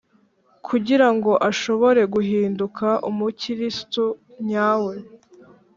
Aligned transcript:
kugira 0.67 1.07
ngo 1.15 1.31
ashobore 1.49 2.01
guhinduka. 2.13 2.87
umukirisitu 3.09 4.05
nyawe 4.47 4.95